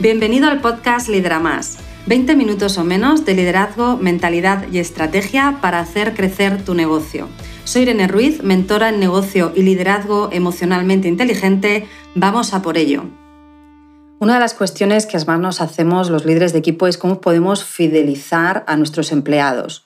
[0.00, 1.76] Bienvenido al podcast Lidera Más.
[2.06, 7.28] 20 minutos o menos de liderazgo, mentalidad y estrategia para hacer crecer tu negocio.
[7.64, 11.86] Soy Irene Ruiz, mentora en negocio y liderazgo emocionalmente inteligente.
[12.14, 13.04] Vamos a por ello.
[14.20, 17.62] Una de las cuestiones que más nos hacemos los líderes de equipo es cómo podemos
[17.62, 19.84] fidelizar a nuestros empleados.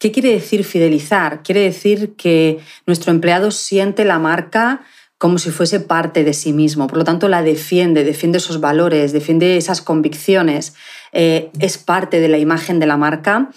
[0.00, 1.44] ¿Qué quiere decir fidelizar?
[1.44, 4.80] Quiere decir que nuestro empleado siente la marca
[5.22, 6.88] como si fuese parte de sí mismo.
[6.88, 10.74] Por lo tanto, la defiende, defiende esos valores, defiende esas convicciones,
[11.12, 13.48] eh, es parte de la imagen de la marca,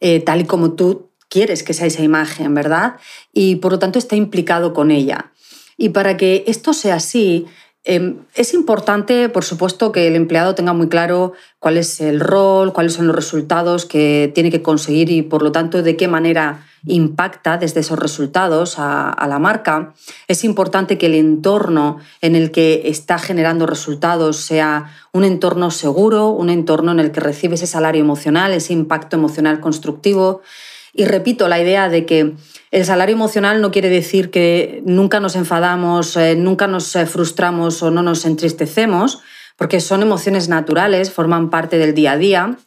[0.00, 2.96] eh, tal y como tú quieres que sea esa imagen, ¿verdad?
[3.32, 5.32] Y por lo tanto está implicado con ella.
[5.78, 7.46] Y para que esto sea así,
[7.86, 12.72] Em, es importante, por supuesto, que el empleado tenga muy claro cuál es el rol,
[12.72, 16.66] cuáles son los resultados que tiene que conseguir y, por lo tanto, de qué manera
[16.86, 19.94] impacta desde esos resultados a, la marca.
[20.28, 26.28] Es importante que el entorno en el que está generando resultados sea un entorno seguro,
[26.28, 30.42] un entorno en el que recibe ese salario emocional, ese impacto emocional constructivo.
[30.92, 32.34] Y repito, la idea de que
[32.70, 37.82] el salario emocional no quiere decir que nunca nos enfadamos, eh, nunca nos eh, frustramos
[37.82, 39.20] o no nos entristecemos,
[39.56, 42.58] porque son emociones naturales, forman parte del día a día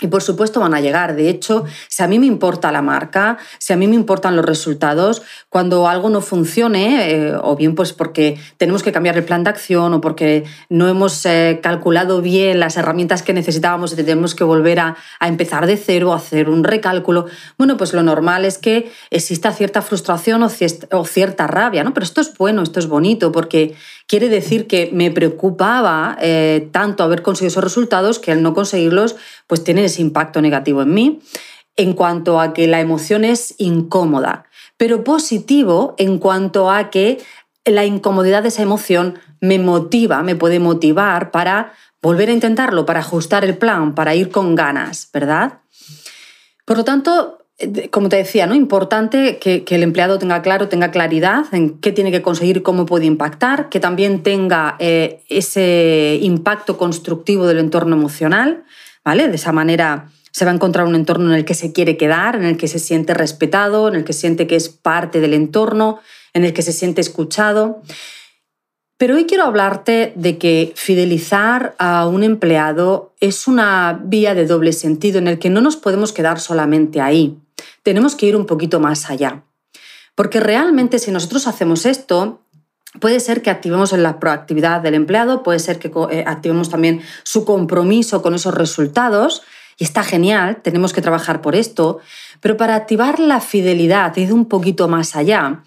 [0.00, 1.14] y por supuesto van a llegar.
[1.14, 4.44] De hecho, si a mí me importa la marca, si a mí me importan los
[4.44, 9.44] resultados, cuando algo no funcione, eh, o bien pues porque tenemos que cambiar el plan
[9.44, 14.34] de acción o porque no hemos eh, calculado bien las herramientas que necesitábamos y tenemos
[14.34, 17.26] que volver a, empezar de cero, a hacer un recálculo,
[17.58, 20.50] bueno, pues lo normal es que exista cierta frustración o,
[20.92, 21.94] o cierta rabia, ¿no?
[21.94, 23.74] Pero esto es bueno, esto es bonito, porque
[24.10, 29.14] quiere decir que me preocupaba eh, tanto haber conseguido esos resultados que al no conseguirlos,
[29.46, 31.20] pues tiene ese impacto negativo en mí,
[31.76, 37.18] en cuanto a que la emoción es incómoda, pero positivo en cuanto a que
[37.64, 42.98] la incomodidad de esa emoción me motiva, me puede motivar para volver a intentarlo, para
[42.98, 45.60] ajustar el plan, para ir con ganas, ¿verdad?
[46.64, 47.39] Por lo tanto,
[47.90, 48.54] como te decía, ¿no?
[48.54, 53.04] importante que, el empleado tenga claro, tenga claridad en qué tiene que conseguir, cómo puede
[53.06, 58.64] impactar, que también tenga eh, ese impacto constructivo del entorno emocional,
[59.04, 59.28] ¿vale?
[59.28, 62.36] De esa manera se va a encontrar un entorno en el que se quiere quedar,
[62.36, 66.00] en el que se siente respetado, en el que siente que es parte del entorno,
[66.32, 67.82] en el que se siente escuchado.
[68.96, 74.72] Pero hoy quiero hablarte de que fidelizar a un empleado es una vía de doble
[74.72, 77.38] sentido en el que no nos podemos quedar solamente ahí
[77.82, 79.44] tenemos que ir un poquito más allá.
[80.14, 82.42] Porque realmente si nosotros hacemos esto,
[82.98, 87.44] puede ser que activemos la proactividad del empleado, puede ser que eh, activemos también su
[87.44, 89.42] compromiso con esos resultados,
[89.78, 92.00] y está genial, tenemos que trabajar por esto,
[92.40, 95.62] pero para activar la fidelidad, ir un poquito más allá,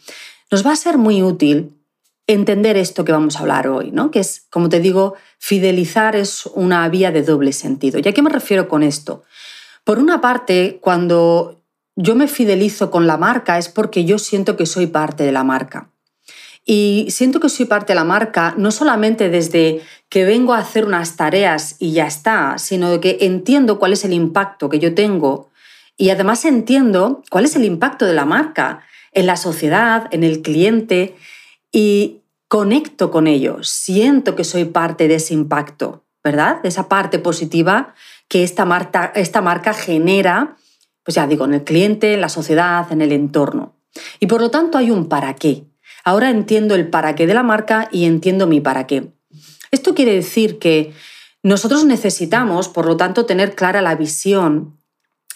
[0.52, 1.76] nos va a ser muy útil
[2.28, 4.12] entender esto que vamos a hablar hoy, ¿no?
[4.12, 8.00] Que es, como te digo, fidelizar es una vía de doble sentido.
[8.00, 9.24] ¿Y a qué me refiero con esto?
[9.84, 11.63] Por una parte, cuando
[11.96, 15.44] yo me fidelizo con la marca es porque yo siento que soy parte de la
[15.44, 15.90] marca.
[16.66, 20.86] Y siento que soy parte de la marca no solamente desde que vengo a hacer
[20.86, 25.50] unas tareas y ya está, sino que entiendo cuál es el impacto que yo tengo
[25.98, 30.42] y además entiendo cuál es el impacto de la marca en la sociedad, en el
[30.42, 31.16] cliente
[31.72, 36.62] y conecto con ello, siento que soy parte de ese impacto, ¿verdad?
[36.62, 37.94] De esa parte positiva
[38.28, 40.56] que esta marca, esta marca genera
[41.04, 43.76] pues ya digo, en el cliente, en la sociedad, en el entorno.
[44.20, 45.66] Y por lo tanto hay un para qué.
[46.04, 49.14] Ahora entiendo el para qué de la marca y entiendo mi para qué.
[49.72, 50.94] Esto quiere decir que
[51.44, 54.78] nosotros necesitamos, por lo tanto, tener clara la visión,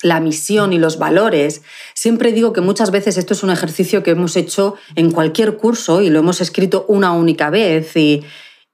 [0.02, 1.62] la misión y los valores.
[1.94, 6.02] Siempre digo que muchas veces esto es un ejercicio que hemos hecho en cualquier curso
[6.02, 8.24] y lo hemos escrito una única vez y,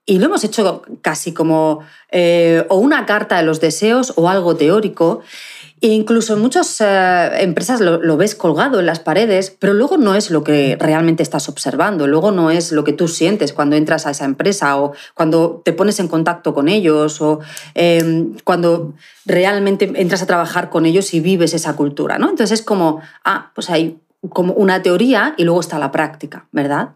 [0.06, 1.80] lo hemos hecho casi como
[2.10, 5.22] eh, o una carta de los deseos o algo teórico.
[5.84, 10.14] E incluso en muchas eh, empresas lo, ves colgado en las paredes, pero luego no
[10.14, 14.06] es lo que realmente estás observando, luego no es lo que tú sientes cuando entras
[14.06, 17.40] a esa empresa o cuando te pones en contacto con ellos o
[17.74, 18.94] em, cuando
[19.26, 22.30] realmente entras a trabajar con ellos y vives esa cultura, ¿no?
[22.30, 26.92] Entonces es como, ah, pues hay como una teoría y luego está la práctica, ¿verdad?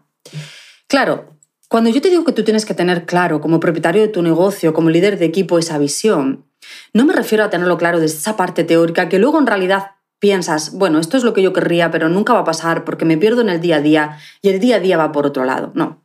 [0.87, 1.35] Claro,
[1.69, 4.73] cuando yo te digo que tú tienes que tener claro como propietario de tu negocio,
[4.73, 6.49] como líder de equipo, esa visión,
[6.93, 10.73] no me refiero a tenerlo claro desde esa parte teórica que luego en realidad piensas,
[10.73, 13.41] bueno, esto es lo que yo querría, pero nunca va a pasar porque me pierdo
[13.41, 15.71] en el día a día y el día a día va por otro lado.
[15.75, 16.03] No.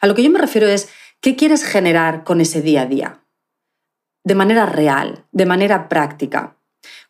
[0.00, 0.90] A lo que yo me refiero es,
[1.20, 3.20] ¿qué quieres generar con ese día a día?
[4.22, 6.56] De manera real, de manera práctica.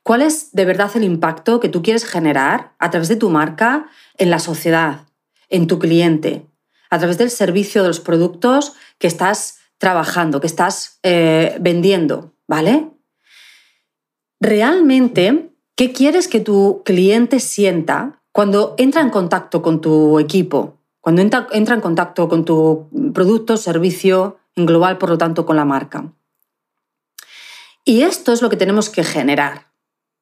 [0.04, 3.88] ¿Cuál es de verdad el impacto que tú quieres generar a través de tu marca
[4.16, 5.00] en la sociedad,
[5.48, 6.46] en tu cliente,
[6.90, 12.90] a través del servicio de los productos que estás trabajando, que estás eh, vendiendo, ¿vale?
[14.40, 20.78] Realmente, ¿qué quieres que tu cliente sienta cuando entra en contacto con tu equipo?
[21.00, 25.56] Cuando entra, entra en contacto con tu producto, servicio, en global, por lo tanto, con
[25.56, 26.12] la marca.
[27.84, 29.72] Y esto es lo que tenemos que generar.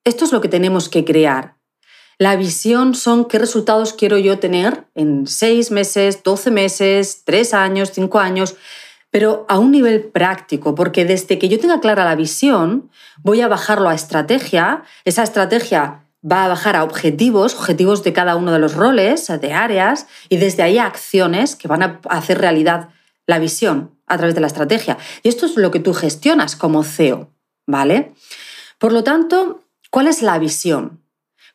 [0.04, 1.53] Esto es lo que tenemos que crear.
[2.18, 7.90] La visión son qué resultados quiero yo tener en seis meses, doce meses, tres años,
[7.92, 8.54] cinco años,
[9.10, 12.90] pero a un nivel práctico, porque desde que yo tenga clara la visión,
[13.22, 18.34] voy a bajarlo a estrategia, esa estrategia va a bajar a objetivos, objetivos de cada
[18.36, 22.38] uno de los roles, de áreas, y desde ahí a acciones que van a hacer
[22.38, 22.88] realidad
[23.26, 24.98] la visión a través de la estrategia.
[25.22, 27.30] Y esto es lo que tú gestionas como CEO,
[27.66, 28.14] ¿vale?
[28.78, 31.03] Por lo tanto, ¿cuál es la visión?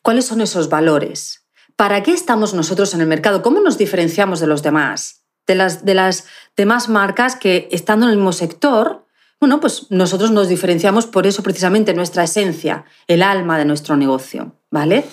[0.02, 1.46] ¿Cuáles son esos valores?
[1.76, 3.42] ¿Para qué estamos nosotros en el mercado?
[3.42, 5.20] ¿Cómo nos diferenciamos de los demás?
[5.50, 6.26] de las, de las
[6.56, 9.04] demás marcas que estando en el mismo sector,
[9.40, 14.54] bueno, pues nosotros nos diferenciamos por eso precisamente nuestra esencia, el alma de nuestro negocio,
[14.70, 15.04] ¿vale?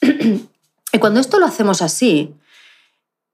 [0.00, 2.34] y cuando esto lo hacemos así,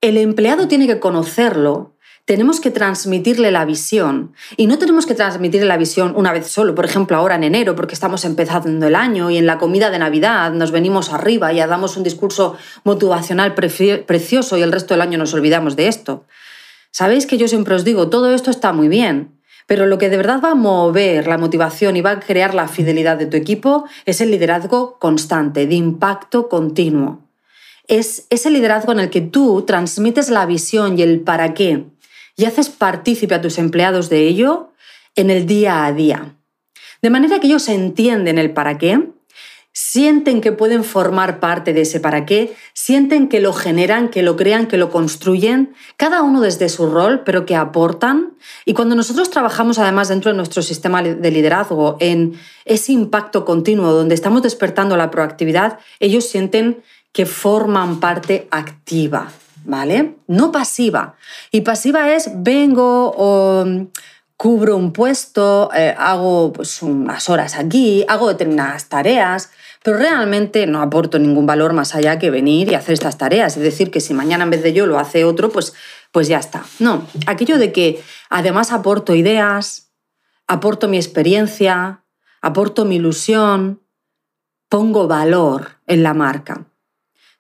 [0.03, 1.92] el empleado tiene que conocerlo,
[2.25, 6.75] tenemos que transmitirle la visión y no tenemos que transmitirle la visión una vez solo,
[6.75, 9.99] por ejemplo, ahora en enero, porque estamos empezando el año y en la comida de
[9.99, 15.19] Navidad nos venimos arriba y damos un discurso motivacional precioso y el resto del año
[15.19, 16.25] nos olvidamos de esto.
[16.93, 20.17] Sabéis que yo siempre os digo, todo esto está muy bien, pero lo que de
[20.17, 23.85] verdad va a mover la motivación y va a crear la fidelidad de tu equipo
[24.05, 27.21] es el liderazgo constante, de impacto continuo.
[27.89, 31.92] Es ese liderazgo en el que tú transmites la visión y el para qué
[32.43, 34.73] y haces partícipe a tus empleados de ello
[35.15, 36.37] en el día a día.
[37.01, 39.09] De manera que ellos entienden el para qué
[39.73, 44.37] sienten que pueden formar parte de ese para qué, sienten que lo generan, que lo
[44.37, 48.35] crean, que lo construyen, cada uno desde su rol, pero que aportan.
[48.67, 53.93] Y cuando nosotros trabajamos además dentro de nuestro sistema de liderazgo en ese impacto continuo
[53.93, 59.33] donde estamos despertando la proactividad, ellos sienten que forman parte activa,
[59.65, 60.17] ¿vale?
[60.27, 61.17] No pasiva.
[61.51, 63.65] Y pasiva es vengo o
[64.37, 69.51] cubro un puesto, eh, hago pues, unas horas aquí, hago determinadas tareas,
[69.85, 73.57] pero realmente no aporto ningún valor más allá que venir y hacer estas tareas.
[73.57, 75.75] Es decir, que si mañana en vez de yo lo hace otro, pues,
[76.11, 76.65] pues ya está.
[76.81, 79.93] No, aquello de que además aporto ideas,
[80.49, 82.03] aporto mi experiencia,
[82.41, 83.81] aporto mi ilusión,
[84.69, 86.67] pongo valor en la marca.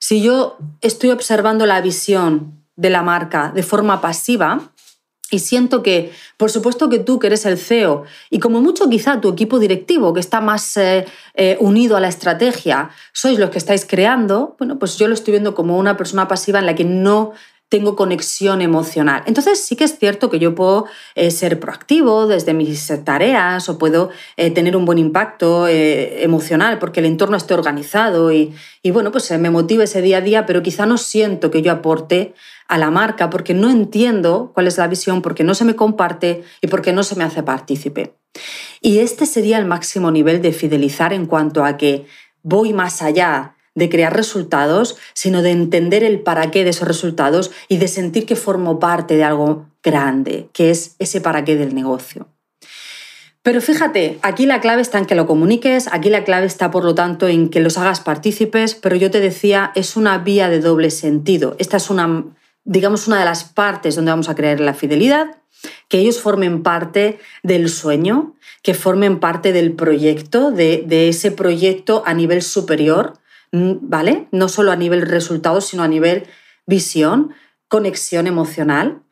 [0.02, 4.72] Si yo estoy observando la visión de la marca de forma pasiva,
[5.30, 9.20] y siento que, por supuesto que tú, que eres el CEO, y como mucho quizá
[9.20, 13.58] tu equipo directivo, que está más eh, eh, unido a la estrategia, sois los que
[13.58, 16.84] estáis creando, bueno, pues yo lo estoy viendo como una persona pasiva en la que
[16.84, 17.32] no
[17.72, 19.22] tengo conexión emocional.
[19.24, 20.84] Entonces sí que es cierto que yo puedo
[21.14, 27.06] eh, ser proactivo desde mis tareas o puedo tener un buen impacto emocional porque el
[27.06, 28.52] entorno esté organizado y,
[28.82, 31.72] y bueno, pues me motiva ese día a día, pero quizá no siento que yo
[31.72, 32.34] aporte
[32.68, 36.44] a la marca porque no entiendo cuál es la visión, porque no se me comparte
[36.60, 38.14] y porque no se me hace partícipe.
[38.82, 42.04] Y este sería el máximo nivel de fidelizar en cuanto a que
[42.42, 47.50] voy más allá de crear resultados, sino de entender el para qué de esos resultados
[47.68, 51.74] y de sentir que formo parte de algo grande, que es ese para qué del
[51.74, 52.28] negocio.
[53.42, 56.84] Pero fíjate, aquí la clave está en que lo comuniques, aquí la clave está por
[56.84, 60.60] lo tanto en que los hagas partícipes, pero yo te decía, es una vía de
[60.60, 61.56] doble sentido.
[61.58, 62.24] Esta es una
[62.64, 65.36] digamos, una de las partes donde vamos a crear la fidelidad,
[65.88, 72.14] que ellos formen parte del sueño, que formen parte del proyecto, de, ese proyecto a
[72.14, 73.14] nivel superior,
[73.52, 74.28] ¿vale?
[74.32, 76.26] No solo a nivel resultados, sino a nivel
[76.66, 77.34] visión,
[77.68, 79.02] conexión emocional.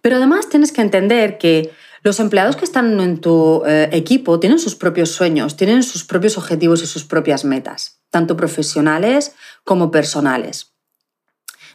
[0.00, 1.72] Pero además tienes que entender que
[2.02, 6.36] los empleados que están en tu eh, equipo tienen sus propios sueños, tienen sus propios
[6.36, 9.34] objetivos y sus propias metas, tanto profesionales
[9.64, 10.72] como personales.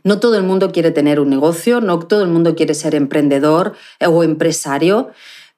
[0.04, 3.74] No todo el mundo quiere tener un negocio, no todo el mundo quiere ser emprendedor
[4.00, 5.12] eh, o empresario,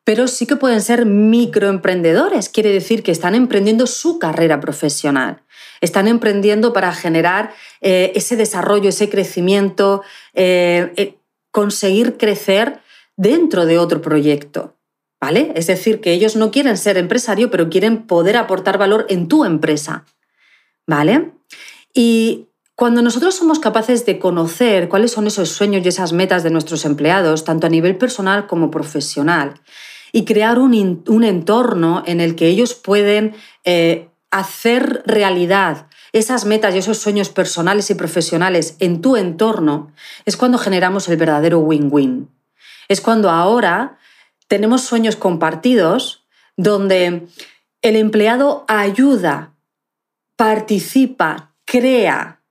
[0.03, 2.49] pero sí que pueden ser microemprendedores.
[2.49, 5.43] Quiere decir que están emprendiendo su carrera profesional.
[5.81, 11.15] Están emprendiendo para generar eh, ese desarrollo, ese crecimiento, eh,
[11.51, 12.79] conseguir crecer
[13.15, 14.75] dentro de otro proyecto.
[15.21, 15.51] ¿Vale?
[15.55, 19.43] Es decir, que ellos no quieren ser empresario, pero quieren poder aportar valor en tu
[19.43, 20.05] empresa.
[20.87, 21.33] ¿Vale?
[21.93, 22.47] Y
[22.79, 26.85] cuando nosotros somos capaces de conocer cuáles son esos sueños y esas metas de nuestros
[26.85, 29.55] empleados, tanto a nivel personal como profesional,
[30.13, 36.79] y crear un, entorno en el que ellos pueden eh, hacer realidad esas metas y
[36.79, 39.91] esos sueños personales y profesionales en tu entorno,
[40.25, 42.29] es cuando generamos el verdadero win-win.
[42.87, 43.99] Es cuando ahora
[44.47, 46.25] tenemos sueños compartidos
[46.57, 47.27] donde
[47.81, 49.53] el empleado ayuda,
[50.35, 52.41] participa, crea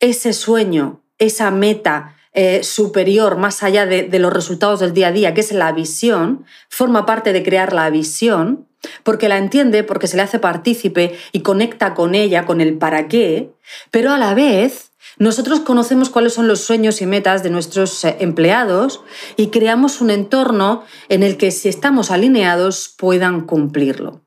[0.00, 5.12] ese sueño, esa meta eh, superior más allá de, de los resultados del día a
[5.12, 8.66] día, que es la visión, forma parte de crear la visión,
[9.02, 13.08] porque la entiende, porque se le hace partícipe y conecta con ella, con el para
[13.08, 13.50] qué,
[13.90, 18.16] pero a la vez nosotros conocemos cuáles son los sueños y metas de nuestros eh,
[18.20, 19.00] empleados
[19.36, 24.20] y creamos un entorno en el que si estamos alineados puedan cumplirlo.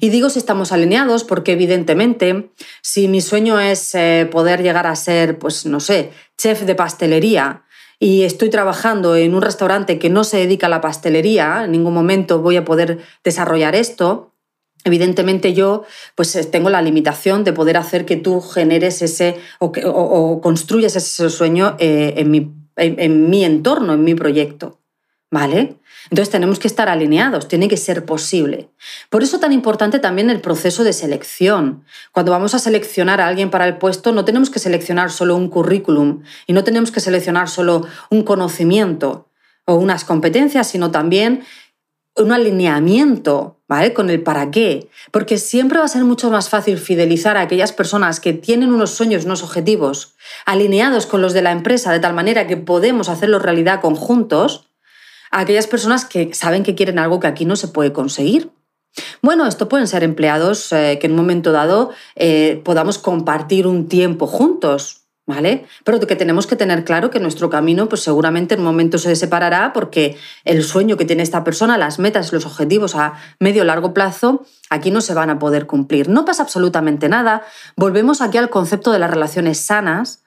[0.00, 2.50] Y digo si estamos alineados porque evidentemente
[2.82, 7.64] si mi sueño es eh, poder llegar a ser, pues no sé, chef de pastelería
[7.98, 11.94] y estoy trabajando en un restaurante que no se dedica a la pastelería, en ningún
[11.94, 14.30] momento voy a poder desarrollar esto,
[14.84, 15.84] Evidentemente yo
[16.14, 21.28] pues eh, tengo la limitación de poder hacer que tú generes ese o, construyas ese
[21.28, 24.80] sueño eh, en, mi, en mi entorno, en mi proyecto.
[25.30, 25.76] ¿Vale?
[26.04, 28.70] Entonces tenemos que estar alineados, tiene que ser posible.
[29.10, 31.84] Por eso tan importante también el proceso de selección.
[32.12, 35.48] Cuando vamos a seleccionar a alguien para el puesto, no tenemos que seleccionar solo un
[35.48, 39.28] currículum y no tenemos que seleccionar solo un conocimiento
[39.66, 41.44] o unas competencias, sino también
[42.16, 43.94] un alineamiento, ¿vale?
[43.94, 44.88] Con el para qué.
[45.10, 48.90] Porque siempre va a ser mucho más fácil fidelizar a aquellas personas que tienen unos
[48.90, 50.14] sueños, unos objetivos
[50.44, 54.69] alineados con los de la empresa, de tal manera que podemos hacerlo realidad conjuntos,
[55.30, 58.50] aquellas personas que saben que quieren algo que aquí no se puede conseguir.
[59.22, 63.88] Bueno, esto pueden ser empleados eh, que en un momento dado eh, podamos compartir un
[63.88, 65.64] tiempo juntos, ¿vale?
[65.84, 69.14] Pero que tenemos que tener claro que nuestro camino, pues seguramente en un momento se
[69.14, 73.64] separará porque el sueño que tiene esta persona, las metas, los objetivos a medio o
[73.64, 76.08] largo plazo, aquí no se van a poder cumplir.
[76.08, 77.42] No pasa absolutamente nada.
[77.76, 80.24] Volvemos aquí al concepto de las relaciones sanas.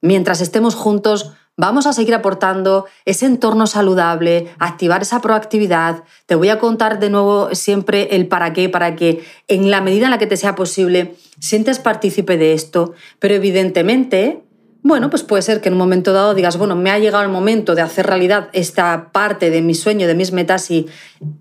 [0.00, 6.04] Mientras estemos juntos, vamos a seguir aportando ese entorno saludable, activar esa proactividad.
[6.26, 10.06] Te voy a contar de nuevo siempre el para qué, para que en la medida
[10.06, 14.42] en la que te sea posible sientes partícipe de esto, pero evidentemente,
[14.82, 17.30] bueno, pues puede ser que en un momento dado digas, bueno, me ha llegado el
[17.30, 20.86] momento de hacer realidad esta parte de mi sueño, de mis metas y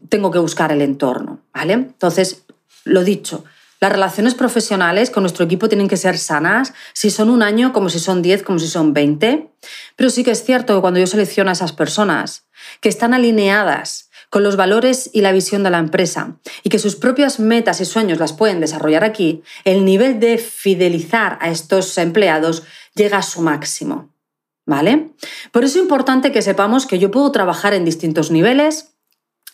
[0.09, 1.73] tengo que buscar el entorno, ¿vale?
[1.73, 2.45] Entonces,
[2.83, 3.45] lo dicho,
[3.79, 7.89] las relaciones profesionales con nuestro equipo tienen que ser sanas, si son un año, como
[7.89, 9.49] si son 10, como si son 20.
[9.95, 12.45] Pero sí que es cierto que cuando yo selecciono a esas personas
[12.81, 16.95] que están alineadas con los valores y la visión de la empresa y que sus
[16.95, 22.63] propias metas y sueños las pueden desarrollar aquí, el nivel de fidelizar a estos empleados
[22.95, 24.13] llega a su máximo.
[24.65, 25.09] ¿Vale?
[25.51, 28.93] Por eso es importante que sepamos que yo puedo trabajar en distintos niveles,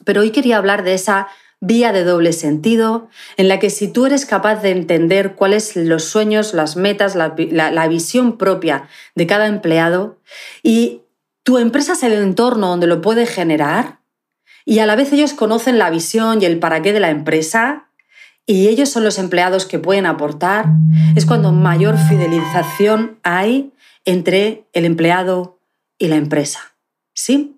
[0.03, 1.29] pero hoy quería hablar de esa
[1.65, 6.03] vía de doble sentido, en la que si tú eres capaz de entender cuáles los
[6.03, 10.17] sueños, las metas, la, visión propia de cada empleado
[10.63, 11.01] y
[11.43, 13.99] tu empresa es el entorno donde lo puede generar
[14.65, 17.89] y a la vez ellos conocen la visión y el para qué de la empresa
[18.45, 20.67] y ellos son los empleados que pueden aportar,
[21.15, 23.73] es cuando mayor fidelización hay
[24.05, 25.59] entre el empleado
[25.97, 26.75] y la empresa.
[27.13, 27.57] ¿Sí?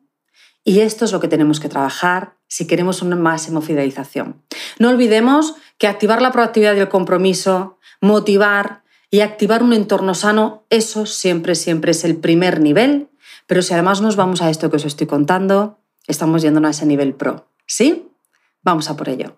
[0.64, 4.42] Y esto es lo que tenemos que trabajar si queremos una máxima fidelización.
[4.80, 10.66] No olvidemos que activar la proactividad y el compromiso, motivar y activar un entorno sano,
[10.70, 13.10] eso siempre, siempre es el primer nivel.
[13.46, 16.86] Pero si además nos vamos a esto que os estoy contando, estamos yéndonos a ese
[16.86, 17.48] nivel pro.
[17.66, 18.10] ¿Sí?
[18.63, 19.38] Vamos a por ello.